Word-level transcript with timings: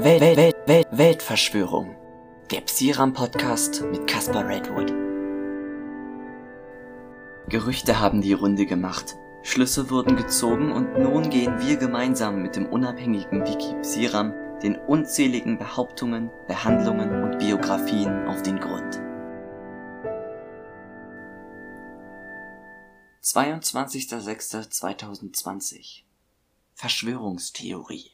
Welt, 0.00 0.20
Welt, 0.20 0.36
Welt, 0.36 0.56
Welt, 0.68 0.86
Weltverschwörung. 0.92 1.96
Der 2.52 2.60
Psiram-Podcast 2.60 3.82
mit 3.90 4.06
Caspar 4.06 4.46
Redwood. 4.46 4.94
Gerüchte 7.48 7.98
haben 7.98 8.20
die 8.20 8.32
Runde 8.32 8.64
gemacht. 8.64 9.16
Schlüsse 9.42 9.90
wurden 9.90 10.14
gezogen 10.14 10.70
und 10.70 10.96
nun 11.00 11.30
gehen 11.30 11.58
wir 11.58 11.78
gemeinsam 11.78 12.42
mit 12.42 12.54
dem 12.54 12.66
unabhängigen 12.66 13.40
Wiki 13.40 13.74
Psiram 13.82 14.32
den 14.62 14.76
unzähligen 14.76 15.58
Behauptungen, 15.58 16.30
Behandlungen 16.46 17.24
und 17.24 17.40
Biografien 17.40 18.28
auf 18.28 18.40
den 18.42 18.60
Grund. 18.60 19.00
22.06.2020 23.24 26.02
Verschwörungstheorie 26.74 28.12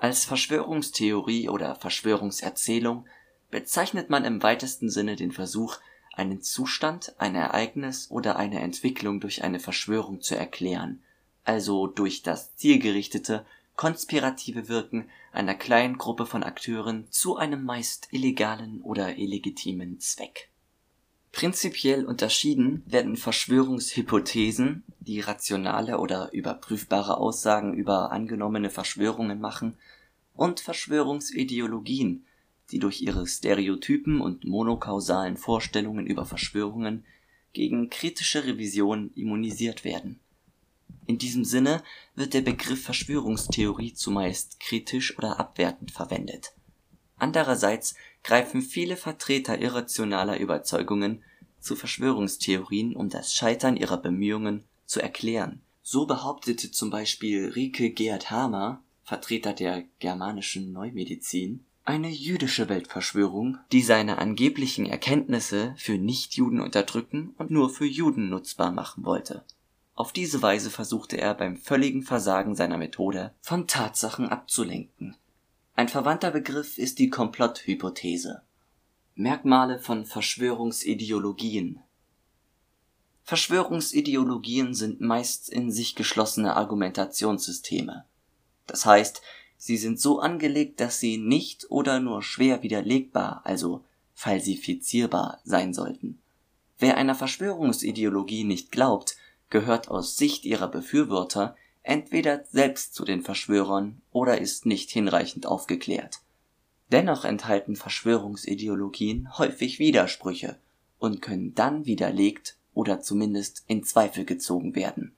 als 0.00 0.24
Verschwörungstheorie 0.24 1.50
oder 1.50 1.74
Verschwörungserzählung 1.74 3.06
bezeichnet 3.50 4.08
man 4.08 4.24
im 4.24 4.42
weitesten 4.42 4.88
Sinne 4.88 5.14
den 5.14 5.30
Versuch, 5.30 5.76
einen 6.14 6.40
Zustand, 6.40 7.14
ein 7.18 7.34
Ereignis 7.34 8.10
oder 8.10 8.36
eine 8.36 8.60
Entwicklung 8.60 9.20
durch 9.20 9.44
eine 9.44 9.60
Verschwörung 9.60 10.22
zu 10.22 10.34
erklären, 10.36 11.02
also 11.44 11.86
durch 11.86 12.22
das 12.22 12.56
zielgerichtete, 12.56 13.44
konspirative 13.76 14.68
Wirken 14.68 15.10
einer 15.32 15.54
kleinen 15.54 15.98
Gruppe 15.98 16.24
von 16.24 16.42
Akteuren 16.44 17.06
zu 17.10 17.36
einem 17.36 17.62
meist 17.64 18.08
illegalen 18.10 18.80
oder 18.80 19.18
illegitimen 19.18 20.00
Zweck. 20.00 20.48
Prinzipiell 21.32 22.06
unterschieden 22.06 22.82
werden 22.86 23.16
Verschwörungshypothesen, 23.16 24.82
die 24.98 25.20
rationale 25.20 25.98
oder 25.98 26.32
überprüfbare 26.32 27.18
Aussagen 27.18 27.74
über 27.74 28.10
angenommene 28.10 28.68
Verschwörungen 28.68 29.40
machen 29.40 29.76
und 30.40 30.60
Verschwörungsideologien, 30.60 32.24
die 32.70 32.78
durch 32.78 33.02
ihre 33.02 33.26
Stereotypen 33.26 34.22
und 34.22 34.46
monokausalen 34.46 35.36
Vorstellungen 35.36 36.06
über 36.06 36.24
Verschwörungen 36.24 37.04
gegen 37.52 37.90
kritische 37.90 38.46
Revision 38.46 39.10
immunisiert 39.14 39.84
werden. 39.84 40.18
In 41.04 41.18
diesem 41.18 41.44
Sinne 41.44 41.82
wird 42.14 42.32
der 42.32 42.40
Begriff 42.40 42.82
Verschwörungstheorie 42.82 43.92
zumeist 43.92 44.60
kritisch 44.60 45.18
oder 45.18 45.38
abwertend 45.38 45.90
verwendet. 45.90 46.54
Andererseits 47.18 47.94
greifen 48.24 48.62
viele 48.62 48.96
Vertreter 48.96 49.58
irrationaler 49.58 50.40
Überzeugungen 50.40 51.22
zu 51.60 51.76
Verschwörungstheorien, 51.76 52.96
um 52.96 53.10
das 53.10 53.34
Scheitern 53.34 53.76
ihrer 53.76 53.98
Bemühungen 53.98 54.64
zu 54.86 55.02
erklären. 55.02 55.60
So 55.82 56.06
behauptete 56.06 56.70
zum 56.70 56.88
Beispiel 56.88 57.50
Rike 57.50 57.90
Gerhard 57.90 58.30
Hamer 58.30 58.82
Vertreter 59.10 59.54
der 59.54 59.82
germanischen 59.98 60.72
Neumedizin, 60.72 61.64
eine 61.84 62.08
jüdische 62.08 62.68
Weltverschwörung, 62.68 63.58
die 63.72 63.82
seine 63.82 64.18
angeblichen 64.18 64.86
Erkenntnisse 64.86 65.74
für 65.76 65.98
Nichtjuden 65.98 66.60
unterdrücken 66.60 67.34
und 67.36 67.50
nur 67.50 67.70
für 67.70 67.86
Juden 67.86 68.28
nutzbar 68.28 68.70
machen 68.70 69.04
wollte. 69.04 69.44
Auf 69.96 70.12
diese 70.12 70.42
Weise 70.42 70.70
versuchte 70.70 71.16
er 71.16 71.34
beim 71.34 71.56
völligen 71.56 72.04
Versagen 72.04 72.54
seiner 72.54 72.78
Methode 72.78 73.34
von 73.40 73.66
Tatsachen 73.66 74.28
abzulenken. 74.28 75.16
Ein 75.74 75.88
verwandter 75.88 76.30
Begriff 76.30 76.78
ist 76.78 77.00
die 77.00 77.10
Komplotthypothese. 77.10 78.42
Merkmale 79.16 79.80
von 79.80 80.06
Verschwörungsideologien 80.06 81.80
Verschwörungsideologien 83.24 84.72
sind 84.72 85.00
meist 85.00 85.48
in 85.48 85.72
sich 85.72 85.96
geschlossene 85.96 86.54
Argumentationssysteme 86.54 88.04
das 88.70 88.86
heißt, 88.86 89.20
sie 89.56 89.76
sind 89.76 89.98
so 90.00 90.20
angelegt, 90.20 90.80
dass 90.80 91.00
sie 91.00 91.18
nicht 91.18 91.70
oder 91.70 91.98
nur 91.98 92.22
schwer 92.22 92.62
widerlegbar, 92.62 93.40
also 93.44 93.84
falsifizierbar 94.14 95.40
sein 95.44 95.74
sollten. 95.74 96.20
Wer 96.78 96.96
einer 96.96 97.16
Verschwörungsideologie 97.16 98.44
nicht 98.44 98.70
glaubt, 98.70 99.16
gehört 99.50 99.88
aus 99.88 100.16
Sicht 100.16 100.44
ihrer 100.44 100.68
Befürworter 100.68 101.56
entweder 101.82 102.44
selbst 102.50 102.94
zu 102.94 103.04
den 103.04 103.22
Verschwörern 103.22 104.00
oder 104.12 104.38
ist 104.38 104.66
nicht 104.66 104.90
hinreichend 104.90 105.46
aufgeklärt. 105.46 106.20
Dennoch 106.92 107.24
enthalten 107.24 107.74
Verschwörungsideologien 107.74 109.36
häufig 109.36 109.78
Widersprüche 109.78 110.58
und 110.98 111.22
können 111.22 111.54
dann 111.54 111.86
widerlegt 111.86 112.56
oder 112.72 113.00
zumindest 113.00 113.64
in 113.66 113.82
Zweifel 113.82 114.24
gezogen 114.24 114.74
werden 114.76 115.12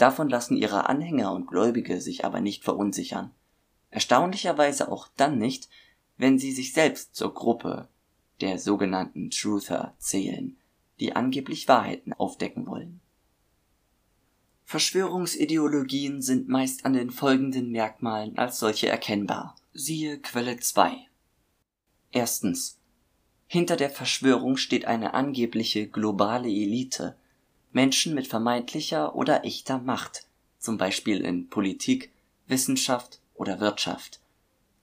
Davon 0.00 0.30
lassen 0.30 0.56
ihre 0.56 0.88
Anhänger 0.88 1.30
und 1.30 1.46
Gläubige 1.46 2.00
sich 2.00 2.24
aber 2.24 2.40
nicht 2.40 2.64
verunsichern. 2.64 3.32
Erstaunlicherweise 3.90 4.90
auch 4.90 5.08
dann 5.18 5.36
nicht, 5.36 5.68
wenn 6.16 6.38
sie 6.38 6.52
sich 6.52 6.72
selbst 6.72 7.14
zur 7.14 7.34
Gruppe 7.34 7.86
der 8.40 8.58
sogenannten 8.58 9.28
Truther 9.28 9.94
zählen, 9.98 10.56
die 11.00 11.14
angeblich 11.14 11.68
Wahrheiten 11.68 12.14
aufdecken 12.14 12.66
wollen. 12.66 13.02
Verschwörungsideologien 14.64 16.22
sind 16.22 16.48
meist 16.48 16.86
an 16.86 16.94
den 16.94 17.10
folgenden 17.10 17.70
Merkmalen 17.70 18.38
als 18.38 18.58
solche 18.58 18.88
erkennbar. 18.88 19.54
Siehe 19.74 20.18
Quelle 20.18 20.58
2. 20.58 20.96
Erstens. 22.10 22.78
Hinter 23.46 23.76
der 23.76 23.90
Verschwörung 23.90 24.56
steht 24.56 24.86
eine 24.86 25.12
angebliche 25.12 25.88
globale 25.88 26.48
Elite, 26.48 27.18
Menschen 27.72 28.14
mit 28.14 28.26
vermeintlicher 28.26 29.14
oder 29.14 29.44
echter 29.44 29.78
Macht, 29.78 30.26
zum 30.58 30.76
Beispiel 30.76 31.20
in 31.20 31.48
Politik, 31.48 32.10
Wissenschaft 32.46 33.20
oder 33.34 33.60
Wirtschaft. 33.60 34.20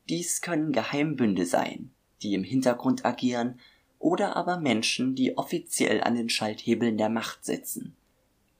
Dies 0.09 0.41
können 0.41 0.71
Geheimbünde 0.71 1.45
sein, 1.45 1.91
die 2.21 2.33
im 2.33 2.43
Hintergrund 2.43 3.05
agieren, 3.05 3.59
oder 3.99 4.35
aber 4.35 4.57
Menschen, 4.59 5.15
die 5.15 5.37
offiziell 5.37 6.01
an 6.01 6.15
den 6.15 6.29
Schalthebeln 6.29 6.97
der 6.97 7.09
Macht 7.09 7.43
sitzen. 7.43 7.95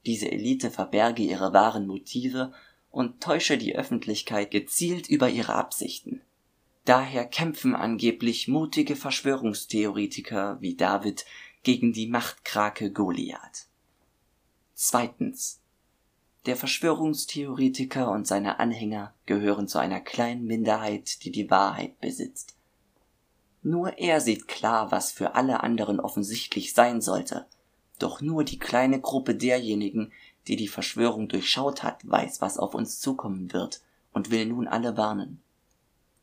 Diese 0.05 0.31
Elite 0.31 0.71
verberge 0.71 1.23
ihre 1.23 1.53
wahren 1.53 1.85
Motive 1.85 2.53
und 2.91 3.21
täusche 3.21 3.57
die 3.57 3.75
Öffentlichkeit 3.75 4.51
gezielt 4.51 5.07
über 5.07 5.29
ihre 5.29 5.53
Absichten. 5.53 6.21
Daher 6.85 7.25
kämpfen 7.25 7.75
angeblich 7.75 8.47
mutige 8.47 8.95
Verschwörungstheoretiker 8.95 10.57
wie 10.61 10.75
David 10.75 11.25
gegen 11.63 11.93
die 11.93 12.07
Machtkrake 12.07 12.91
Goliath. 12.91 13.66
Zweitens. 14.79 15.59
Der 16.45 16.55
Verschwörungstheoretiker 16.55 18.11
und 18.11 18.27
seine 18.27 18.59
Anhänger 18.59 19.11
gehören 19.25 19.67
zu 19.67 19.79
einer 19.79 19.99
kleinen 19.99 20.45
Minderheit, 20.45 21.23
die 21.23 21.31
die 21.31 21.49
Wahrheit 21.49 21.99
besitzt. 21.99 22.55
Nur 23.63 23.97
er 23.97 24.21
sieht 24.21 24.47
klar, 24.47 24.91
was 24.91 25.11
für 25.11 25.33
alle 25.33 25.63
anderen 25.63 25.99
offensichtlich 25.99 26.75
sein 26.75 27.01
sollte. 27.01 27.47
Doch 27.97 28.21
nur 28.21 28.43
die 28.43 28.59
kleine 28.59 29.01
Gruppe 29.01 29.33
derjenigen, 29.33 30.13
die 30.47 30.55
die 30.55 30.67
Verschwörung 30.67 31.27
durchschaut 31.27 31.81
hat, 31.81 32.07
weiß, 32.07 32.41
was 32.41 32.59
auf 32.59 32.75
uns 32.75 32.99
zukommen 32.99 33.51
wird 33.53 33.81
und 34.13 34.29
will 34.29 34.45
nun 34.45 34.67
alle 34.67 34.95
warnen. 34.95 35.41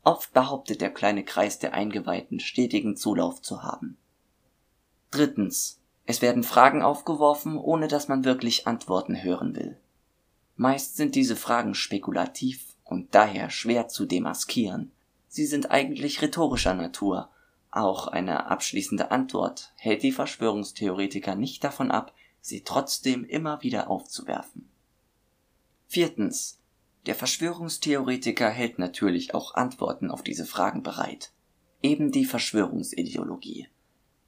Oft 0.04 0.32
behauptet 0.32 0.80
der 0.80 0.94
kleine 0.94 1.24
Kreis 1.24 1.58
der 1.58 1.74
Eingeweihten 1.74 2.38
stetigen 2.38 2.96
Zulauf 2.96 3.42
zu 3.42 3.64
haben. 3.64 3.96
Drittens. 5.10 5.80
Es 6.06 6.20
werden 6.20 6.42
Fragen 6.42 6.82
aufgeworfen, 6.82 7.56
ohne 7.58 7.88
dass 7.88 8.08
man 8.08 8.24
wirklich 8.24 8.66
Antworten 8.66 9.22
hören 9.22 9.56
will. 9.56 9.78
Meist 10.56 10.96
sind 10.96 11.14
diese 11.14 11.36
Fragen 11.36 11.74
spekulativ 11.74 12.76
und 12.84 13.14
daher 13.14 13.50
schwer 13.50 13.88
zu 13.88 14.04
demaskieren. 14.04 14.92
Sie 15.28 15.46
sind 15.46 15.70
eigentlich 15.70 16.22
rhetorischer 16.22 16.74
Natur. 16.74 17.30
Auch 17.70 18.06
eine 18.06 18.46
abschließende 18.46 19.10
Antwort 19.10 19.72
hält 19.76 20.02
die 20.02 20.12
Verschwörungstheoretiker 20.12 21.34
nicht 21.34 21.64
davon 21.64 21.90
ab, 21.90 22.12
sie 22.40 22.62
trotzdem 22.62 23.24
immer 23.24 23.62
wieder 23.62 23.90
aufzuwerfen. 23.90 24.68
Viertens. 25.88 26.60
Der 27.06 27.14
Verschwörungstheoretiker 27.14 28.48
hält 28.48 28.78
natürlich 28.78 29.34
auch 29.34 29.54
Antworten 29.54 30.10
auf 30.10 30.22
diese 30.22 30.46
Fragen 30.46 30.82
bereit. 30.82 31.32
Eben 31.82 32.12
die 32.12 32.24
Verschwörungsideologie. 32.24 33.68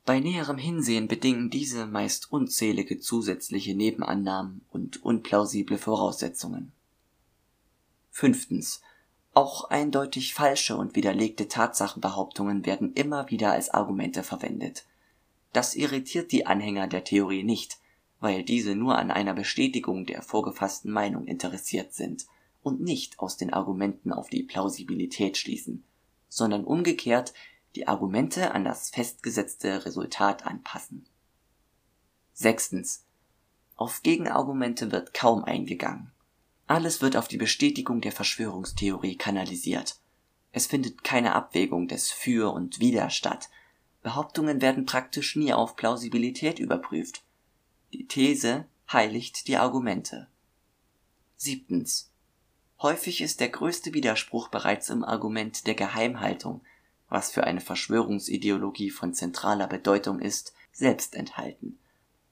Bei 0.06 0.20
näherem 0.20 0.56
Hinsehen 0.56 1.08
bedingen 1.08 1.50
diese 1.50 1.84
meist 1.84 2.30
unzählige 2.30 3.00
zusätzliche 3.00 3.74
Nebenannahmen 3.74 4.64
und 4.70 5.02
unplausible 5.02 5.78
Voraussetzungen. 5.78 6.70
Fünftens. 8.12 8.82
Auch 9.34 9.68
eindeutig 9.68 10.32
falsche 10.32 10.76
und 10.76 10.94
widerlegte 10.94 11.48
Tatsachenbehauptungen 11.48 12.64
werden 12.64 12.94
immer 12.94 13.30
wieder 13.30 13.50
als 13.50 13.68
Argumente 13.70 14.22
verwendet. 14.22 14.86
Das 15.52 15.74
irritiert 15.74 16.30
die 16.30 16.46
Anhänger 16.46 16.86
der 16.86 17.02
Theorie 17.02 17.42
nicht, 17.42 17.80
weil 18.20 18.44
diese 18.44 18.76
nur 18.76 18.96
an 18.96 19.10
einer 19.10 19.34
Bestätigung 19.34 20.06
der 20.06 20.22
vorgefassten 20.22 20.92
Meinung 20.92 21.26
interessiert 21.26 21.94
sind 21.94 22.26
und 22.62 22.80
nicht 22.80 23.18
aus 23.18 23.36
den 23.36 23.52
Argumenten 23.52 24.12
auf 24.12 24.30
die 24.30 24.44
Plausibilität 24.44 25.36
schließen, 25.36 25.82
sondern 26.28 26.64
umgekehrt 26.64 27.34
die 27.76 27.86
Argumente 27.86 28.52
an 28.52 28.64
das 28.64 28.88
festgesetzte 28.88 29.84
Resultat 29.84 30.46
anpassen. 30.46 31.06
Sechstens. 32.32 33.04
Auf 33.76 34.02
Gegenargumente 34.02 34.90
wird 34.90 35.12
kaum 35.12 35.44
eingegangen. 35.44 36.10
Alles 36.66 37.02
wird 37.02 37.16
auf 37.16 37.28
die 37.28 37.36
Bestätigung 37.36 38.00
der 38.00 38.12
Verschwörungstheorie 38.12 39.16
kanalisiert. 39.16 40.00
Es 40.52 40.66
findet 40.66 41.04
keine 41.04 41.34
Abwägung 41.34 41.86
des 41.86 42.10
Für 42.10 42.52
und 42.52 42.80
Wider 42.80 43.10
statt. 43.10 43.50
Behauptungen 44.02 44.62
werden 44.62 44.86
praktisch 44.86 45.36
nie 45.36 45.52
auf 45.52 45.76
Plausibilität 45.76 46.58
überprüft. 46.58 47.22
Die 47.92 48.06
These 48.06 48.66
heiligt 48.90 49.48
die 49.48 49.58
Argumente. 49.58 50.28
Siebtens. 51.36 52.10
Häufig 52.80 53.20
ist 53.20 53.40
der 53.40 53.50
größte 53.50 53.92
Widerspruch 53.92 54.48
bereits 54.48 54.88
im 54.88 55.04
Argument 55.04 55.66
der 55.66 55.74
Geheimhaltung, 55.74 56.62
was 57.08 57.30
für 57.30 57.44
eine 57.44 57.60
Verschwörungsideologie 57.60 58.90
von 58.90 59.14
zentraler 59.14 59.66
Bedeutung 59.66 60.20
ist, 60.20 60.54
selbst 60.72 61.14
enthalten. 61.14 61.78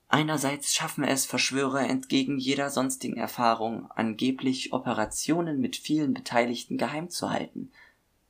Einerseits 0.09 0.73
schaffen 0.73 1.03
es 1.03 1.27
Verschwörer 1.27 1.89
entgegen 1.89 2.39
jeder 2.39 2.71
sonstigen 2.71 3.17
Erfahrung, 3.17 3.91
angeblich 3.91 4.73
Operationen 4.73 5.61
mit 5.61 5.77
vielen 5.77 6.15
Beteiligten 6.15 6.79
geheim 6.79 7.11
zu 7.11 7.31
halten. 7.31 7.73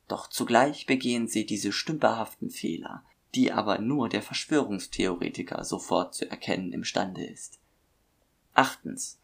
Doch 0.07 0.27
zugleich 0.27 0.85
begehen 0.85 1.27
sie 1.27 1.45
diese 1.45 1.71
stümperhaften 1.71 2.49
Fehler, 2.49 3.03
die 3.35 3.51
aber 3.51 3.79
nur 3.79 4.09
der 4.09 4.21
Verschwörungstheoretiker 4.21 5.63
sofort 5.63 6.15
zu 6.15 6.29
erkennen 6.29 6.73
imstande 6.73 7.25
ist. 7.25 7.59
Achtens. 8.53 9.19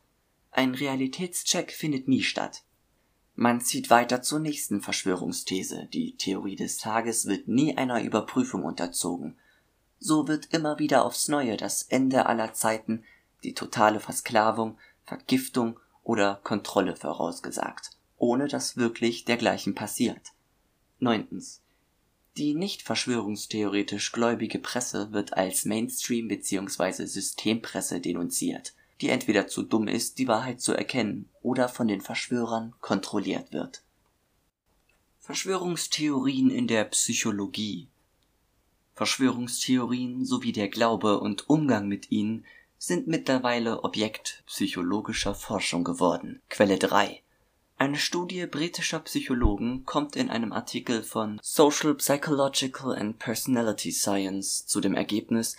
Ein 0.51 0.75
Realitätscheck 0.75 1.71
findet 1.71 2.07
nie 2.07 2.23
statt. 2.23 2.63
Man 3.35 3.61
zieht 3.61 3.89
weiter 3.89 4.21
zur 4.21 4.39
nächsten 4.39 4.81
Verschwörungsthese. 4.81 5.87
Die 5.93 6.15
Theorie 6.17 6.55
des 6.55 6.77
Tages 6.77 7.25
wird 7.25 7.47
nie 7.47 7.77
einer 7.77 8.01
Überprüfung 8.03 8.63
unterzogen. 8.63 9.37
So 9.99 10.27
wird 10.27 10.53
immer 10.53 10.79
wieder 10.79 11.05
aufs 11.05 11.27
Neue 11.27 11.57
das 11.57 11.83
Ende 11.83 12.25
aller 12.25 12.53
Zeiten, 12.53 13.03
die 13.43 13.53
totale 13.53 13.99
Versklavung, 13.99 14.77
Vergiftung 15.05 15.79
oder 16.03 16.39
Kontrolle 16.43 16.95
vorausgesagt, 16.95 17.91
ohne 18.17 18.47
dass 18.47 18.77
wirklich 18.77 19.25
dergleichen 19.25 19.75
passiert. 19.75 20.33
Neuntens. 20.99 21.61
Die 22.37 22.53
nicht 22.53 22.81
verschwörungstheoretisch 22.81 24.11
gläubige 24.11 24.59
Presse 24.59 25.11
wird 25.11 25.33
als 25.33 25.65
Mainstream 25.65 26.27
bzw. 26.27 27.05
Systempresse 27.05 27.99
denunziert 27.99 28.73
die 29.01 29.09
entweder 29.09 29.47
zu 29.47 29.63
dumm 29.63 29.87
ist, 29.87 30.19
die 30.19 30.27
Wahrheit 30.27 30.61
zu 30.61 30.73
erkennen, 30.73 31.29
oder 31.41 31.67
von 31.67 31.87
den 31.87 32.01
Verschwörern 32.01 32.73
kontrolliert 32.79 33.51
wird. 33.51 33.83
Verschwörungstheorien 35.19 36.49
in 36.49 36.67
der 36.67 36.85
Psychologie 36.85 37.87
Verschwörungstheorien 38.93 40.25
sowie 40.25 40.51
der 40.51 40.67
Glaube 40.67 41.19
und 41.19 41.49
Umgang 41.49 41.87
mit 41.87 42.11
ihnen 42.11 42.45
sind 42.77 43.07
mittlerweile 43.07 43.83
Objekt 43.83 44.43
psychologischer 44.45 45.33
Forschung 45.33 45.83
geworden. 45.83 46.41
Quelle 46.49 46.77
3 46.77 47.21
eine 47.81 47.97
Studie 47.97 48.45
britischer 48.45 48.99
Psychologen 48.99 49.85
kommt 49.85 50.15
in 50.15 50.29
einem 50.29 50.53
Artikel 50.53 51.01
von 51.01 51.39
Social 51.41 51.95
Psychological 51.95 52.95
and 52.95 53.17
Personality 53.17 53.91
Science 53.91 54.67
zu 54.67 54.81
dem 54.81 54.93
Ergebnis, 54.93 55.55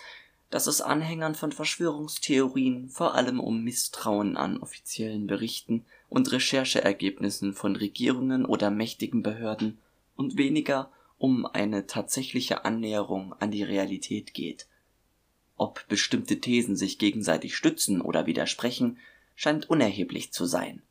dass 0.53 0.67
es 0.67 0.81
Anhängern 0.81 1.33
von 1.33 1.51
Verschwörungstheorien 1.51 2.87
vor 2.87 3.15
allem 3.15 3.39
um 3.39 3.63
Misstrauen 3.63 4.37
an 4.37 4.59
offiziellen 4.59 5.25
Berichten 5.25 5.83
und 6.09 6.31
Rechercheergebnissen 6.31 7.55
von 7.55 7.75
Regierungen 7.75 8.45
oder 8.45 8.69
mächtigen 8.69 9.23
Behörden 9.23 9.79
und 10.15 10.37
weniger 10.37 10.91
um 11.17 11.47
eine 11.47 11.87
tatsächliche 11.87 12.65
Annäherung 12.65 13.33
an 13.39 13.49
die 13.49 13.63
Realität 13.63 14.35
geht. 14.35 14.67
Ob 15.57 15.87
bestimmte 15.87 16.39
Thesen 16.39 16.75
sich 16.75 16.99
gegenseitig 16.99 17.55
stützen 17.55 17.99
oder 17.99 18.27
widersprechen, 18.27 18.99
scheint 19.33 19.71
unerheblich 19.71 20.33
zu 20.33 20.45
sein. 20.45 20.83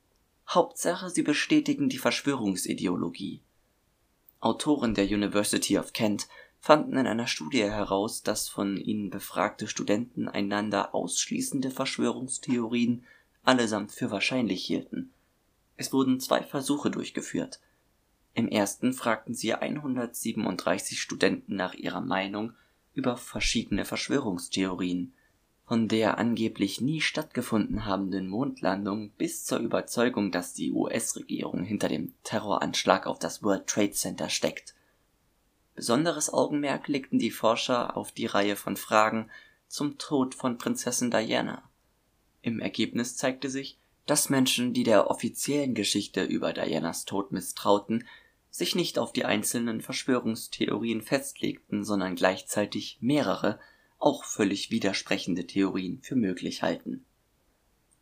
Hauptsache, 0.49 1.09
sie 1.09 1.23
bestätigen 1.23 1.89
die 1.89 1.99
Verschwörungsideologie. 1.99 3.39
Autoren 4.41 4.95
der 4.95 5.05
University 5.05 5.79
of 5.79 5.93
Kent 5.93 6.27
fanden 6.63 6.97
in 6.97 7.09
einer 7.09 7.27
Studie 7.27 7.65
heraus, 7.65 8.23
dass 8.23 8.49
von 8.49 8.77
ihnen 8.77 9.11
befragte 9.11 9.67
Studenten 9.67 10.29
einander 10.29 10.95
ausschließende 10.95 11.73
Verschwörungstheorien 11.73 13.05
allesamt 13.43 13.91
für 13.91 14.13
wahrscheinlich 14.13 14.65
hielten. 14.65 15.11
Es 15.77 15.93
wurden 15.93 16.21
zwei 16.21 16.45
Versuche 16.45 16.89
durchgeführt. 16.93 17.59
Im 18.35 18.47
ersten 18.47 18.93
fragten 18.93 19.35
sie 19.35 19.53
137 19.53 21.03
Studenten 21.03 21.57
nach 21.57 21.75
ihrer 21.75 22.01
Meinung 22.01 22.53
über 22.95 23.17
verschiedene 23.17 23.85
Verschwörungstheorien, 23.85 25.15
von 25.67 25.89
der 25.89 26.19
angeblich 26.19 26.81
nie 26.81 27.01
stattgefunden 27.01 27.87
habenden 27.87 28.29
Mondlandung 28.29 29.11
bis 29.19 29.45
zur 29.45 29.59
Überzeugung, 29.59 30.31
dass 30.31 30.55
die 30.55 30.71
US-Regierung 30.71 31.65
hinter 31.65 31.89
dem 31.89 32.15
Terroranschlag 32.23 33.09
auf 33.09 33.19
das 33.19 33.43
World 33.43 33.67
Trade 33.67 33.91
Center 33.91 34.29
steckt 34.29 34.77
Besonderes 35.75 36.33
Augenmerk 36.33 36.89
legten 36.89 37.19
die 37.19 37.31
Forscher 37.31 37.97
auf 37.97 38.13
die 38.13 38.27
Reihe 38.27 38.57
von 38.57 38.77
Fragen 38.77 39.31
zum 39.69 39.99
Tod 39.99 40.35
von 40.35 40.59
Prinzessin 40.59 41.11
Diana. 41.11 41.69
Im 42.43 42.61
Ergebnis 42.61 43.17
zeigte 43.17 43.49
sich, 43.49 43.79
dass 44.07 44.29
Menschen, 44.29 44.75
die 44.75 44.83
der 44.83 45.11
offiziellen 45.11 45.75
Geschichte 45.75 46.25
über 46.25 46.53
Dianas 46.53 47.05
Tod 47.05 47.33
misstrauten, 47.33 48.07
sich 48.51 48.75
nicht 48.75 48.99
auf 48.99 49.13
die 49.13 49.25
einzelnen 49.25 49.81
Verschwörungstheorien 49.81 51.01
festlegten, 51.01 51.85
sondern 51.85 52.17
gleichzeitig 52.17 52.99
mehrere, 53.01 53.59
auch 53.99 54.25
völlig 54.25 54.71
widersprechende 54.71 55.47
Theorien 55.47 56.01
für 56.03 56.17
möglich 56.17 56.63
halten. 56.63 57.07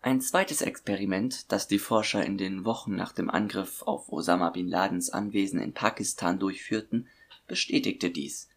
Ein 0.02 0.22
zweites 0.22 0.62
Experiment, 0.62 1.52
das 1.52 1.68
die 1.68 1.78
Forscher 1.78 2.24
in 2.24 2.38
den 2.38 2.64
Wochen 2.64 2.96
nach 2.96 3.12
dem 3.12 3.28
Angriff 3.28 3.82
auf 3.82 4.10
Osama 4.10 4.48
bin 4.50 4.66
Ladens 4.66 5.10
Anwesen 5.10 5.60
in 5.60 5.74
Pakistan 5.74 6.38
durchführten, 6.38 7.06
bestätigte 7.50 8.10
dies. 8.10 8.48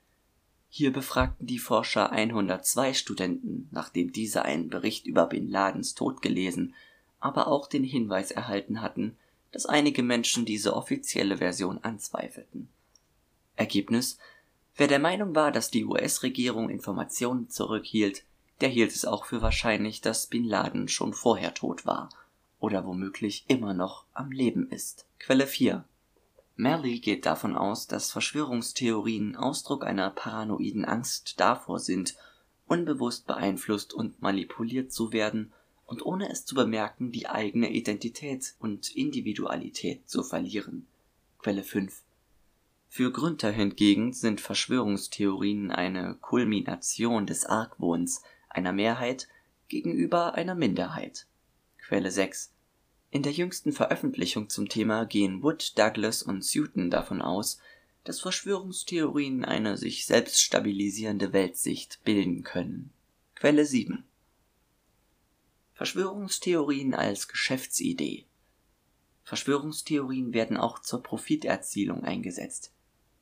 Hier 0.69 0.94
befragten 0.94 1.48
die 1.48 1.60
Forscher 1.60 2.12
102 2.12 2.94
Studenten, 2.94 3.68
nachdem 3.72 4.13
diese 4.13 4.45
einen 4.45 4.69
Bericht 4.69 5.07
über 5.07 5.25
Bin 5.25 5.50
Ladens 5.50 5.95
Tod 5.95 6.22
gelesen, 6.22 6.75
aber 7.19 7.48
auch 7.48 7.68
den 7.68 7.84
Hinweis 7.84 8.31
erhalten 8.31 8.81
hatten, 8.81 9.18
dass 9.51 9.66
einige 9.66 10.04
Menschen 10.04 10.45
diese 10.45 10.75
offizielle 10.75 11.38
Version 11.38 11.80
anzweifelten. 11.80 12.69
Ergebnis 13.56 14.19
Wer 14.75 14.88
der 14.88 15.00
Meinung 15.00 15.36
war, 15.36 15.51
dass 15.51 15.69
die 15.69 15.86
US-Regierung 15.86 16.69
Informationen 16.69 17.50
zurückhielt, 17.50 18.24
der 18.62 18.69
hielt 18.69 18.92
es 18.92 19.06
auch 19.06 19.25
für 19.25 19.42
wahrscheinlich, 19.42 20.01
dass 20.01 20.28
Bin 20.28 20.46
Laden 20.46 20.88
schon 20.88 21.13
vorher 21.13 21.54
tot 21.54 21.86
war 21.86 22.10
oder 22.60 22.86
womöglich 22.86 23.46
immer 23.48 23.74
noch 23.74 24.06
am 24.13 24.31
Leben 24.31 24.69
ist. 24.69 25.06
Quelle 25.19 25.48
4 25.48 25.84
Malley 26.63 27.00
geht 27.00 27.25
davon 27.25 27.58
aus, 27.58 27.88
dass 27.88 28.10
Verschwörungstheorien 28.10 29.36
Ausdruck 29.36 29.86
einer 29.86 30.10
paranoiden 30.10 30.86
Angst 30.86 31.38
davor 31.41 31.77
sind, 31.77 32.15
unbewusst 32.67 33.27
beeinflusst 33.27 33.93
und 33.93 34.22
manipuliert 34.22 34.93
zu 34.93 35.12
werden 35.12 35.51
und 35.86 36.05
ohne 36.05 36.32
es 36.32 36.46
zu 36.46 36.55
bemerken 36.55 37.12
die 37.12 37.27
eigene 37.27 37.70
Identität 37.70 38.55
und 38.60 38.96
Individualität 38.96 40.10
zu 40.10 40.24
verlieren. 40.24 40.88
Quelle 41.38 41.63
5 41.63 42.01
Für 42.88 43.12
Grünter 43.12 43.51
hingegen 43.51 44.13
sind 44.13 44.39
Verschwörungstheorien 44.39 45.70
eine 45.70 46.15
Kulmination 46.22 47.25
des 47.25 47.46
Argwohns 47.46 48.24
einer 48.48 48.72
Mehrheit 48.72 49.27
gegenüber 49.67 50.36
einer 50.36 50.55
Minderheit. 50.55 51.27
Quelle 51.77 52.10
6 52.10 52.52
in 53.13 53.22
der 53.22 53.32
jüngsten 53.32 53.74
Veröffentlichung 53.74 54.50
zum 54.50 54.70
Thema 54.70 55.05
gehen 55.05 55.43
Wood, 55.43 55.77
Douglas 55.77 56.24
und 56.24 56.43
Sutton 56.43 56.89
davon 56.89 57.22
aus, 57.22 57.60
dass 58.05 58.20
Verschwörungstheorien 58.20 59.46
eine 59.46 59.77
sich 59.77 60.08
selbst 60.08 60.41
stabilisierende 60.41 61.32
Weltsicht 61.32 62.03
bilden 62.03 62.41
können. 62.41 62.89
Quelle 63.36 63.67
7 63.67 64.03
Verschwörungstheorien 65.75 66.96
als 66.96 67.27
Geschäftsidee 67.27 68.25
Verschwörungstheorien 69.22 70.34
werden 70.34 70.58
auch 70.58 70.79
zur 70.79 71.03
Profiterzielung 71.03 72.03
eingesetzt. 72.03 72.74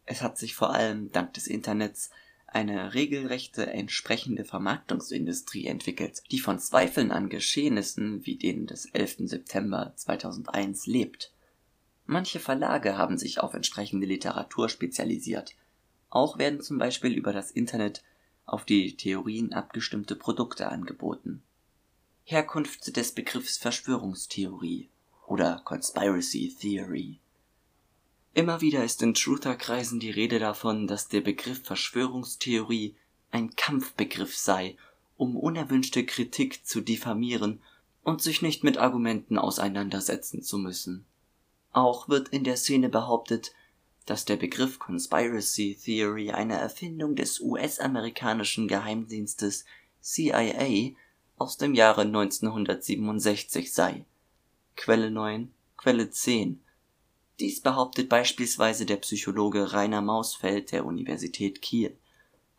Es 0.05 0.21
hat 0.21 0.38
sich 0.38 0.55
vor 0.55 0.74
allem 0.74 1.12
dank 1.12 1.33
des 1.33 1.48
Internets 1.48 2.12
eine 2.51 2.93
regelrechte 2.93 3.67
entsprechende 3.67 4.43
Vermarktungsindustrie 4.43 5.67
entwickelt, 5.67 6.22
die 6.31 6.39
von 6.39 6.60
Zweifeln 6.60 7.12
an 7.12 7.29
Geschehnissen 7.29 8.25
wie 8.25 8.36
denen 8.36 8.67
des 8.67 8.88
11. 8.88 9.29
September 9.29 9.93
2001 9.96 10.86
lebt. 10.86 11.31
Manche 12.05 12.41
Verlage 12.41 12.98
haben 12.98 13.17
sich 13.17 13.39
auf 13.39 13.53
entsprechende 13.53 14.05
Literatur 14.05 14.67
spezialisiert. 14.67 15.55
Auch 16.10 16.38
werden 16.38 16.60
zum 16.60 16.77
Beispiel 16.77 17.13
über 17.13 17.31
das 17.31 17.51
Internet 17.51 18.03
auf 18.46 18.65
die 18.65 18.98
Theorien 18.98 19.53
abgestimmte 19.53 20.17
Produkte 20.17 20.67
angeboten. 20.67 21.41
Herkunft 22.25 22.98
des 22.98 23.13
Begriffs 23.13 23.58
Verschwörungstheorie 23.60 24.89
oder 25.25 25.62
Conspiracy 25.63 26.53
Theory 26.60 27.20
Immer 28.33 28.61
wieder 28.61 28.83
ist 28.83 29.01
in 29.01 29.13
Truther-Kreisen 29.13 30.00
die 30.00 30.09
Rede 30.09 30.39
davon, 30.39 30.88
dass 30.88 31.09
der 31.09 31.19
Begriff 31.19 31.63
Verschwörungstheorie 31.63 32.95
ein 33.29 33.55
Kampfbegriff 33.55 34.38
sei, 34.38 34.77
um 35.17 35.35
unerwünschte 35.35 36.05
Kritik 36.05 36.65
zu 36.65 36.79
diffamieren 36.79 37.61
und 38.03 38.21
sich 38.21 38.41
nicht 38.41 38.63
mit 38.63 38.77
Argumenten 38.77 39.38
auseinandersetzen 39.38 40.43
zu 40.43 40.57
müssen. 40.57 41.05
Auch 41.73 42.07
wird 42.07 42.29
in 42.29 42.43
der 42.43 42.55
Szene 42.55 42.88
behauptet, 42.89 43.53
dass 44.05 44.25
der 44.25 44.38
Begriff 44.38 44.79
Conspiracy 44.79 45.77
Theory 45.81 46.31
eine 46.31 46.55
Erfindung 46.55 47.15
des 47.15 47.39
US-amerikanischen 47.39 48.67
Geheimdienstes 48.67 49.65
CIA 50.01 50.95
aus 51.38 51.57
dem 51.57 51.73
Jahre 51.73 52.01
1967 52.01 53.73
sei. 53.73 54.05
Quelle 54.75 55.11
9, 55.11 55.51
Quelle 55.77 56.09
10. 56.09 56.61
Dies 57.41 57.60
behauptet 57.60 58.07
beispielsweise 58.07 58.86
der 58.86 58.98
Psychologe 58.98 59.74
Rainer 59.74 60.03
Mausfeld 60.03 60.71
der 60.71 60.86
Universität 60.86 61.60
Kiel, 61.63 61.98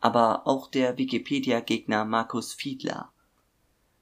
aber 0.01 0.45
auch 0.45 0.69
der 0.69 0.97
Wikipedia-Gegner 0.97 2.03
Markus 2.03 2.51
Fiedler. 2.53 3.09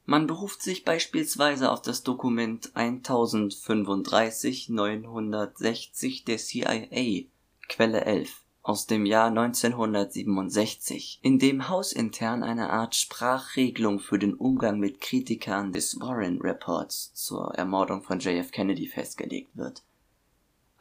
Man 0.07 0.25
beruft 0.25 0.63
sich 0.63 0.83
beispielsweise 0.83 1.71
auf 1.71 1.83
das 1.83 2.01
Dokument 2.01 2.75
1035 2.75 4.69
960 4.69 6.25
der 6.25 6.38
CIA 6.38 7.25
Quelle 7.69 8.01
11 8.03 8.41
aus 8.63 8.88
dem 8.88 9.05
Jahr 9.05 9.27
1967, 9.27 11.19
in 11.21 11.38
dem 11.38 11.69
hausintern 11.69 12.41
eine 12.41 12.71
Art 12.71 12.95
Sprachregelung 12.95 14.00
für 14.00 14.17
den 14.17 14.33
Umgang 14.33 14.79
mit 14.79 15.00
Kritikern 15.00 15.73
des 15.73 16.00
Warren 16.00 16.41
Reports 16.41 17.13
zur 17.13 17.53
Ermordung 17.53 18.01
von 18.01 18.17
JF 18.17 18.50
Kennedy 18.50 18.88
festgelegt 18.88 19.55
wird. 19.55 19.83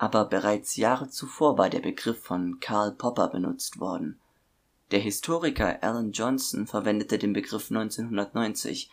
Aber 0.01 0.25
bereits 0.25 0.77
Jahre 0.77 1.11
zuvor 1.11 1.59
war 1.59 1.69
der 1.69 1.81
Begriff 1.81 2.23
von 2.23 2.59
Karl 2.59 2.93
Popper 2.93 3.29
benutzt 3.29 3.81
worden. 3.81 4.19
Der 4.93 4.99
Historiker 4.99 5.83
Alan 5.83 6.13
Johnson 6.13 6.67
verwendete 6.67 7.19
den 7.19 7.35
Begriff 7.35 7.71
1990. 7.71 8.91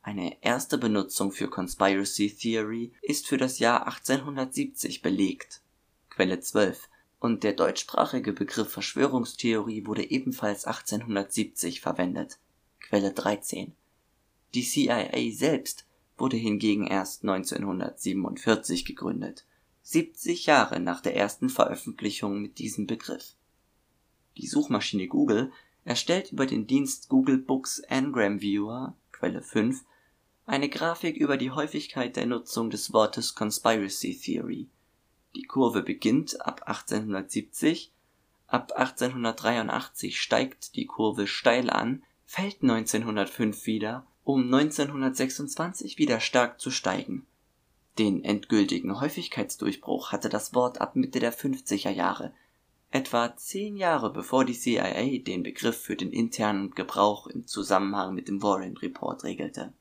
Eine 0.00 0.42
erste 0.42 0.78
Benutzung 0.78 1.30
für 1.30 1.50
Conspiracy 1.50 2.34
Theory 2.34 2.90
ist 3.02 3.28
für 3.28 3.36
das 3.36 3.58
Jahr 3.58 3.86
1870 3.86 5.02
belegt. 5.02 5.60
Quelle 6.08 6.40
12 6.40 6.88
und 7.18 7.44
der 7.44 7.52
deutschsprachige 7.52 8.32
Begriff 8.32 8.72
Verschwörungstheorie 8.72 9.84
wurde 9.84 10.10
ebenfalls 10.10 10.64
1870 10.64 11.82
verwendet. 11.82 12.38
Quelle 12.80 13.12
13. 13.12 13.74
Die 14.54 14.64
CIA 14.64 15.36
selbst 15.36 15.84
wurde 16.16 16.38
hingegen 16.38 16.86
erst 16.86 17.24
1947 17.24 18.86
gegründet, 18.86 19.44
70 19.82 20.46
Jahre 20.46 20.80
nach 20.80 21.00
der 21.00 21.16
ersten 21.16 21.48
Veröffentlichung 21.48 22.40
mit 22.40 22.58
diesem 22.58 22.86
Begriff. 22.86 23.34
Die 24.36 24.46
Suchmaschine 24.46 25.08
Google 25.08 25.52
erstellt 25.84 26.32
über 26.32 26.46
den 26.46 26.66
Dienst 26.66 27.08
Google 27.08 27.38
Books 27.38 27.82
Ngram 27.90 28.40
Viewer 28.40 28.96
Quelle 29.12 29.42
5 29.42 29.84
eine 30.46 30.68
Grafik 30.68 31.16
über 31.16 31.36
die 31.36 31.50
Häufigkeit 31.50 32.16
der 32.16 32.26
Nutzung 32.26 32.70
des 32.70 32.92
Wortes 32.92 33.34
Conspiracy 33.34 34.18
Theory 34.18 34.68
die 35.36 35.44
Kurve 35.44 35.82
beginnt 35.82 36.40
ab 36.44 36.62
1870, 36.66 37.92
ab 38.48 38.72
1883 38.72 40.20
steigt 40.20 40.74
die 40.74 40.86
Kurve 40.86 41.26
steil 41.28 41.70
an, 41.70 42.02
fällt 42.24 42.62
1905 42.62 43.66
wieder, 43.66 44.06
um 44.24 44.42
1926 44.52 45.98
wieder 45.98 46.18
stark 46.18 46.60
zu 46.60 46.70
steigen. 46.70 47.26
Den 48.00 48.24
endgültigen 48.24 48.98
Häufigkeitsdurchbruch 48.98 50.10
hatte 50.10 50.30
das 50.30 50.54
Wort 50.54 50.80
ab 50.80 50.96
Mitte 50.96 51.20
der 51.20 51.34
50er 51.34 51.90
Jahre, 51.90 52.32
etwa 52.90 53.36
zehn 53.36 53.76
Jahre 53.76 54.10
bevor 54.10 54.46
die 54.46 54.58
CIA 54.58 55.18
den 55.18 55.42
Begriff 55.42 55.76
für 55.76 55.96
den 55.96 56.10
internen 56.10 56.70
Gebrauch 56.70 57.26
im 57.26 57.46
Zusammenhang 57.46 58.14
mit 58.14 58.28
dem 58.28 58.42
Warren 58.42 58.78
Report 58.78 59.22
regelte. 59.22 59.74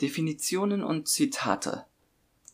Definitionen 0.00 0.82
und 0.82 1.06
Zitate 1.06 1.86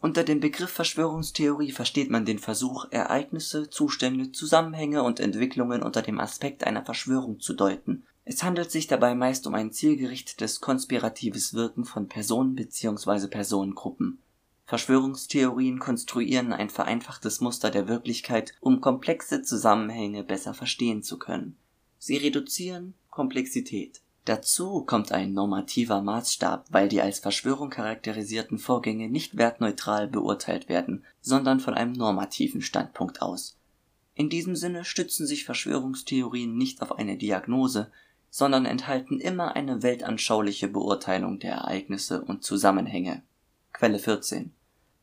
unter 0.00 0.22
dem 0.22 0.38
Begriff 0.38 0.70
Verschwörungstheorie 0.70 1.72
versteht 1.72 2.10
man 2.10 2.26
den 2.26 2.38
Versuch, 2.38 2.84
Ereignisse, 2.90 3.70
Zustände, 3.70 4.32
Zusammenhänge 4.32 5.02
und 5.02 5.18
Entwicklungen 5.18 5.82
unter 5.82 6.02
dem 6.02 6.20
Aspekt 6.20 6.64
einer 6.64 6.84
Verschwörung 6.84 7.40
zu 7.40 7.54
deuten. 7.54 8.04
Es 8.26 8.42
handelt 8.42 8.70
sich 8.70 8.86
dabei 8.86 9.14
meist 9.14 9.46
um 9.46 9.54
ein 9.54 9.72
zielgerichtetes 9.72 10.60
konspiratives 10.60 11.54
Wirken 11.54 11.86
von 11.86 12.06
Personen 12.06 12.54
bzw. 12.54 13.28
Personengruppen. 13.28 14.20
Verschwörungstheorien 14.68 15.78
konstruieren 15.78 16.52
ein 16.52 16.70
vereinfachtes 16.70 17.40
Muster 17.40 17.70
der 17.70 17.88
Wirklichkeit, 17.88 18.52
um 18.60 18.80
komplexe 18.80 19.42
Zusammenhänge 19.42 20.22
besser 20.22 20.54
verstehen 20.54 21.02
zu 21.02 21.18
können. 21.18 21.56
Sie 21.98 22.16
reduzieren 22.16 22.94
Komplexität 23.10 24.02
Dazu 24.28 24.82
kommt 24.82 25.10
ein 25.10 25.32
normativer 25.32 26.02
Maßstab, 26.02 26.66
weil 26.68 26.90
die 26.90 27.00
als 27.00 27.18
Verschwörung 27.18 27.70
charakterisierten 27.70 28.58
Vorgänge 28.58 29.08
nicht 29.08 29.38
wertneutral 29.38 30.06
beurteilt 30.06 30.68
werden, 30.68 31.02
sondern 31.22 31.60
von 31.60 31.72
einem 31.72 31.94
normativen 31.94 32.60
Standpunkt 32.60 33.22
aus. 33.22 33.56
In 34.14 34.28
diesem 34.28 34.54
Sinne 34.54 34.84
stützen 34.84 35.26
sich 35.26 35.46
Verschwörungstheorien 35.46 36.58
nicht 36.58 36.82
auf 36.82 36.98
eine 36.98 37.16
Diagnose, 37.16 37.90
sondern 38.28 38.66
enthalten 38.66 39.18
immer 39.18 39.56
eine 39.56 39.82
weltanschauliche 39.82 40.68
Beurteilung 40.68 41.38
der 41.38 41.52
Ereignisse 41.52 42.20
und 42.20 42.44
Zusammenhänge. 42.44 43.22
Quelle 43.72 43.98
14 43.98 44.52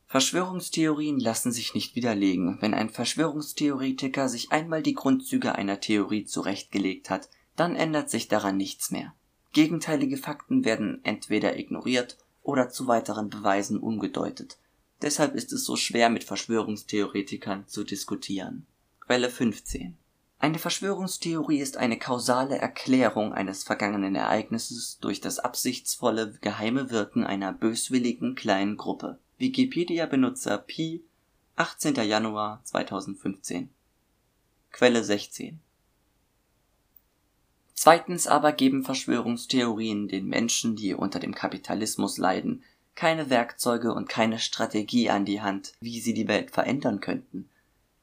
Verschwörungstheorien 0.08 1.18
lassen 1.18 1.50
sich 1.50 1.74
nicht 1.74 1.96
widerlegen. 1.96 2.58
Wenn 2.60 2.74
ein 2.74 2.90
Verschwörungstheoretiker 2.90 4.28
sich 4.28 4.52
einmal 4.52 4.82
die 4.82 4.94
Grundzüge 4.94 5.54
einer 5.56 5.80
Theorie 5.80 6.24
zurechtgelegt 6.24 7.10
hat, 7.10 7.28
dann 7.56 7.74
ändert 7.74 8.08
sich 8.10 8.28
daran 8.28 8.56
nichts 8.56 8.90
mehr. 8.90 9.14
Gegenteilige 9.52 10.16
Fakten 10.16 10.64
werden 10.64 11.00
entweder 11.04 11.58
ignoriert 11.58 12.18
oder 12.42 12.68
zu 12.68 12.86
weiteren 12.86 13.30
Beweisen 13.30 13.80
umgedeutet. 13.80 14.58
Deshalb 15.02 15.34
ist 15.34 15.52
es 15.52 15.64
so 15.64 15.76
schwer 15.76 16.08
mit 16.08 16.24
Verschwörungstheoretikern 16.24 17.66
zu 17.66 17.82
diskutieren. 17.82 18.66
Quelle 19.00 19.28
15 19.28 19.96
eine 20.38 20.58
Verschwörungstheorie 20.58 21.60
ist 21.60 21.78
eine 21.78 21.98
kausale 21.98 22.58
Erklärung 22.58 23.32
eines 23.32 23.64
vergangenen 23.64 24.14
Ereignisses 24.14 24.98
durch 25.00 25.22
das 25.22 25.38
absichtsvolle 25.38 26.36
geheime 26.42 26.90
Wirken 26.90 27.24
einer 27.24 27.52
böswilligen 27.52 28.34
kleinen 28.34 28.76
Gruppe. 28.76 29.18
Wikipedia-Benutzer 29.38 30.56
Pi 30.56 31.04
18. 31.56 31.96
Januar 31.96 32.62
2015 32.64 33.68
Quelle 34.70 35.04
16 35.04 35.60
Zweitens 37.74 38.26
aber 38.26 38.52
geben 38.52 38.82
Verschwörungstheorien 38.82 40.08
den 40.08 40.26
Menschen, 40.26 40.74
die 40.74 40.94
unter 40.94 41.20
dem 41.20 41.34
Kapitalismus 41.34 42.16
leiden, 42.16 42.64
keine 42.94 43.28
Werkzeuge 43.28 43.92
und 43.92 44.08
keine 44.08 44.38
Strategie 44.38 45.10
an 45.10 45.26
die 45.26 45.42
Hand, 45.42 45.74
wie 45.80 46.00
sie 46.00 46.14
die 46.14 46.28
Welt 46.28 46.50
verändern 46.50 47.00
könnten. 47.00 47.50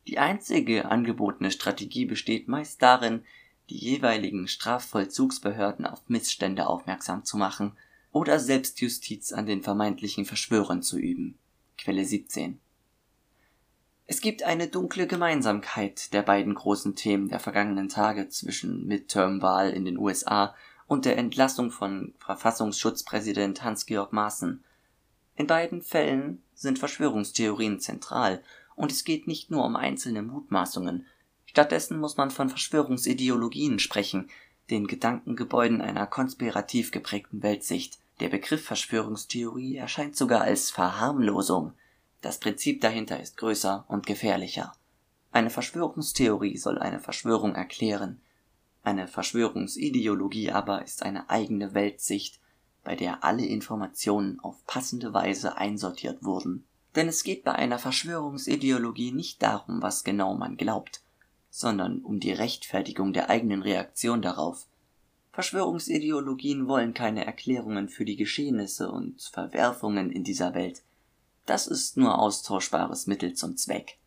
Die 0.05 0.19
einzige 0.19 0.91
angebotene 0.91 1.49
Strategie 1.49 2.05
besteht 2.05 2.47
meist 2.47 2.79
darin, 2.83 3.23
die 3.71 3.77
jeweiligen 3.79 4.47
Strafvollzugsbehörden 4.47 5.87
auf 5.87 6.07
Missstände 6.07 6.67
aufmerksam 6.67 7.25
zu 7.25 7.37
machen 7.37 7.75
oder 8.13 8.39
Selbstjustiz 8.39 9.33
an 9.33 9.45
den 9.45 9.61
vermeintlichen 9.61 10.23
Verschwörern 10.23 10.81
zu 10.81 10.97
üben. 10.97 11.37
Quelle 11.77 12.05
17 12.05 12.59
es 14.05 14.19
gibt 14.19 14.43
eine 14.43 14.67
dunkle 14.67 15.07
Gemeinsamkeit 15.07 16.11
der 16.13 16.23
beiden 16.23 16.55
großen 16.55 16.95
Themen 16.95 17.29
der 17.29 17.39
vergangenen 17.39 17.87
Tage 17.87 18.27
zwischen 18.27 18.85
Midterm-Wahl 18.85 19.69
in 19.69 19.85
den 19.85 19.97
USA 19.97 20.53
und 20.87 21.05
der 21.05 21.17
Entlassung 21.17 21.71
von 21.71 22.13
Verfassungsschutzpräsident 22.19 23.63
Hans-Georg 23.63 24.11
Maaßen. 24.11 24.63
In 25.35 25.47
beiden 25.47 25.81
Fällen 25.81 26.43
sind 26.53 26.79
Verschwörungstheorien 26.79 27.79
zentral, 27.79 28.43
und 28.75 28.91
es 28.91 29.03
geht 29.03 29.27
nicht 29.27 29.51
nur 29.51 29.63
um 29.63 29.75
einzelne 29.75 30.21
Mutmaßungen. 30.21 31.05
Stattdessen 31.45 31.99
muss 31.99 32.17
man 32.17 32.31
von 32.31 32.49
Verschwörungsideologien 32.49 33.79
sprechen, 33.79 34.29
den 34.69 34.87
Gedankengebäuden 34.87 35.79
einer 35.79 36.07
konspirativ 36.07 36.91
geprägten 36.91 37.41
Weltsicht. 37.43 37.99
Der 38.23 38.29
Begriff 38.29 38.63
Verschwörungstheorie 38.63 39.75
erscheint 39.75 40.15
sogar 40.15 40.43
als 40.43 40.71
Verharmlosung. 40.71 41.73
Das 42.21 42.39
Prinzip 42.39 42.79
dahinter 42.79 43.19
ist 43.19 43.35
größer 43.35 43.83
und 43.89 44.05
gefährlicher. 44.05 44.73
Eine 45.33 45.49
Verschwörungstheorie 45.49 46.55
soll 46.55 46.79
eine 46.79 47.01
Verschwörung 47.01 47.53
erklären, 47.53 48.21
eine 48.81 49.09
Verschwörungsideologie 49.09 50.51
aber 50.51 50.83
ist 50.83 51.03
eine 51.03 51.29
eigene 51.29 51.73
Weltsicht, 51.73 52.39
bei 52.85 52.95
der 52.95 53.25
alle 53.25 53.45
Informationen 53.45 54.39
auf 54.39 54.65
passende 54.67 55.13
Weise 55.13 55.57
einsortiert 55.57 56.23
wurden. 56.23 56.65
Denn 56.95 57.09
es 57.09 57.25
geht 57.25 57.43
bei 57.43 57.51
einer 57.51 57.77
Verschwörungsideologie 57.77 59.11
nicht 59.11 59.43
darum, 59.43 59.81
was 59.81 60.05
genau 60.05 60.33
man 60.33 60.55
glaubt, 60.55 61.01
sondern 61.49 61.99
um 61.99 62.21
die 62.21 62.31
Rechtfertigung 62.31 63.11
der 63.11 63.29
eigenen 63.29 63.63
Reaktion 63.63 64.21
darauf. 64.21 64.65
Verschwörungsideologien 65.33 66.67
wollen 66.67 66.93
keine 66.93 67.25
Erklärungen 67.25 67.89
für 67.89 68.05
die 68.05 68.15
Geschehnisse 68.15 68.91
und 68.91 69.19
Verwerfungen 69.21 70.11
in 70.11 70.23
dieser 70.23 70.53
Welt, 70.53 70.83
das 71.47 71.65
ist 71.65 71.97
nur 71.97 72.19
austauschbares 72.19 73.07
Mittel 73.07 73.33
zum 73.33 73.57
Zweck. 73.57 73.97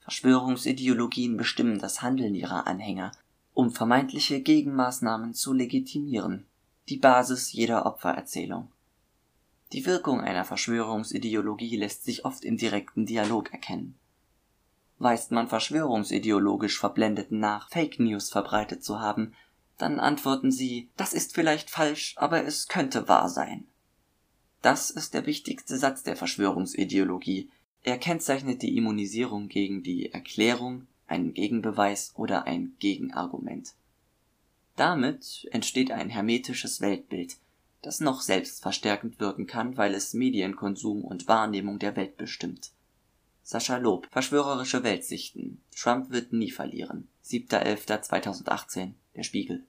Verschwörungsideologien 0.00 1.36
bestimmen 1.36 1.80
das 1.80 2.00
Handeln 2.00 2.36
ihrer 2.36 2.68
Anhänger, 2.68 3.10
um 3.54 3.72
vermeintliche 3.72 4.40
Gegenmaßnahmen 4.40 5.34
zu 5.34 5.52
legitimieren, 5.52 6.46
die 6.88 6.98
Basis 6.98 7.52
jeder 7.52 7.84
Opfererzählung. 7.84 8.70
Die 9.72 9.84
Wirkung 9.84 10.20
einer 10.20 10.44
Verschwörungsideologie 10.44 11.76
lässt 11.76 12.04
sich 12.04 12.24
oft 12.24 12.44
im 12.44 12.56
direkten 12.56 13.04
Dialog 13.04 13.52
erkennen. 13.52 13.98
Weist 15.00 15.32
man 15.32 15.48
verschwörungsideologisch 15.48 16.78
Verblendeten 16.78 17.40
nach, 17.40 17.68
Fake 17.68 17.98
News 17.98 18.30
verbreitet 18.30 18.84
zu 18.84 19.00
haben, 19.00 19.32
dann 19.78 20.00
antworten 20.00 20.50
sie, 20.50 20.88
das 20.96 21.12
ist 21.12 21.34
vielleicht 21.34 21.70
falsch, 21.70 22.14
aber 22.16 22.44
es 22.44 22.68
könnte 22.68 23.08
wahr 23.08 23.28
sein. 23.28 23.66
Das 24.62 24.90
ist 24.90 25.14
der 25.14 25.26
wichtigste 25.26 25.76
Satz 25.76 26.02
der 26.02 26.16
Verschwörungsideologie. 26.16 27.50
Er 27.82 27.98
kennzeichnet 27.98 28.62
die 28.62 28.76
Immunisierung 28.76 29.48
gegen 29.48 29.82
die 29.82 30.12
Erklärung, 30.12 30.86
einen 31.06 31.34
Gegenbeweis 31.34 32.12
oder 32.16 32.46
ein 32.46 32.74
Gegenargument. 32.78 33.74
Damit 34.74 35.46
entsteht 35.52 35.90
ein 35.90 36.10
hermetisches 36.10 36.80
Weltbild, 36.80 37.36
das 37.82 38.00
noch 38.00 38.20
selbstverstärkend 38.20 39.20
wirken 39.20 39.46
kann, 39.46 39.76
weil 39.76 39.94
es 39.94 40.14
Medienkonsum 40.14 41.04
und 41.04 41.28
Wahrnehmung 41.28 41.78
der 41.78 41.96
Welt 41.96 42.16
bestimmt. 42.16 42.72
Sascha 43.42 43.76
Lob, 43.76 44.08
Verschwörerische 44.10 44.82
Weltsichten. 44.82 45.62
Trump 45.74 46.10
wird 46.10 46.32
nie 46.32 46.50
verlieren. 46.50 47.06
7.11.2018, 47.24 48.94
Der 49.16 49.22
Spiegel. 49.22 49.64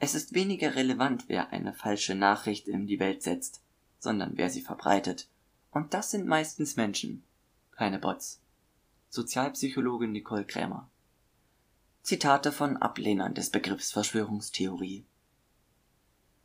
Es 0.00 0.16
ist 0.16 0.34
weniger 0.34 0.74
relevant, 0.74 1.24
wer 1.28 1.50
eine 1.50 1.72
falsche 1.72 2.16
Nachricht 2.16 2.66
in 2.66 2.88
die 2.88 2.98
Welt 2.98 3.22
setzt, 3.22 3.62
sondern 4.00 4.32
wer 4.34 4.50
sie 4.50 4.62
verbreitet. 4.62 5.28
Und 5.70 5.94
das 5.94 6.10
sind 6.10 6.26
meistens 6.26 6.76
Menschen, 6.76 7.22
keine 7.70 8.00
Bots. 8.00 8.40
Sozialpsychologin 9.10 10.10
Nicole 10.10 10.44
Krämer. 10.44 10.90
Zitate 12.02 12.50
von 12.50 12.76
Ablehnern 12.78 13.34
des 13.34 13.50
Begriffs 13.50 13.92
Verschwörungstheorie. 13.92 15.04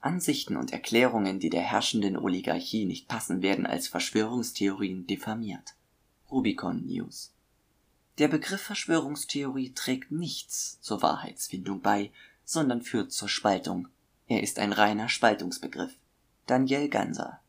Ansichten 0.01 0.55
und 0.55 0.71
Erklärungen, 0.71 1.39
die 1.39 1.49
der 1.49 1.63
herrschenden 1.63 2.15
Oligarchie 2.15 2.85
nicht 2.85 3.07
passen, 3.07 3.41
werden 3.41 3.65
als 3.65 3.87
Verschwörungstheorien 3.87 5.07
diffamiert. 5.07 5.73
Rubicon 6.29 6.85
News. 6.85 7.33
Der 8.17 8.27
Begriff 8.27 8.61
Verschwörungstheorie 8.61 9.73
trägt 9.73 10.11
nichts 10.11 10.79
zur 10.81 11.03
Wahrheitsfindung 11.03 11.81
bei, 11.81 12.11
sondern 12.45 12.81
führt 12.81 13.11
zur 13.11 13.29
Spaltung. 13.29 13.89
Er 14.27 14.41
ist 14.41 14.57
ein 14.57 14.73
reiner 14.73 15.07
Spaltungsbegriff. 15.07 15.91
Daniel 16.47 16.89
Ganser. 16.89 17.39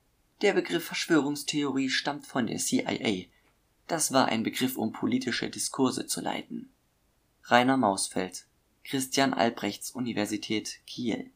Der 0.43 0.53
Begriff 0.53 0.85
Verschwörungstheorie 0.85 1.89
stammt 1.89 2.27
von 2.27 2.47
der 2.47 2.59
CIA. 2.59 3.25
Das 3.87 4.13
war 4.13 4.27
ein 4.27 4.43
Begriff, 4.43 4.77
um 4.77 4.93
politische 4.93 5.49
Diskurse 5.49 6.07
zu 6.07 6.21
leiten. 6.21 6.69
Rainer 7.45 7.79
Mausfeld. 7.79 8.45
Christian 8.85 9.33
Albrechts 9.33 9.91
Universität 9.91 10.81
Kiel. 10.87 11.31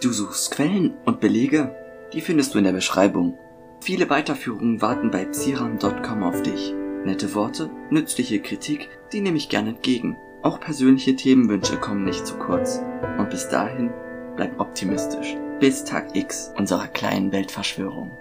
Du 0.00 0.12
suchst 0.12 0.52
Quellen 0.52 0.96
und 1.04 1.20
Belege? 1.20 1.74
Die 2.12 2.20
findest 2.20 2.54
du 2.54 2.58
in 2.58 2.64
der 2.64 2.72
Beschreibung. 2.72 3.36
Viele 3.84 4.08
Weiterführungen 4.08 4.80
warten 4.80 5.10
bei 5.10 5.26
psiram.com 5.26 6.22
auf 6.22 6.40
dich. 6.40 6.72
Nette 7.04 7.34
Worte, 7.34 7.68
nützliche 7.90 8.40
Kritik, 8.40 8.88
die 9.12 9.20
nehme 9.20 9.36
ich 9.36 9.50
gerne 9.50 9.70
entgegen. 9.70 10.16
Auch 10.42 10.58
persönliche 10.58 11.14
Themenwünsche 11.16 11.76
kommen 11.76 12.04
nicht 12.04 12.26
zu 12.26 12.38
kurz. 12.38 12.80
Und 13.18 13.28
bis 13.28 13.50
dahin, 13.50 13.90
bleib 14.36 14.58
optimistisch. 14.58 15.36
Bis 15.60 15.84
Tag 15.84 16.16
X 16.16 16.50
unserer 16.56 16.88
kleinen 16.88 17.30
Weltverschwörung. 17.30 18.16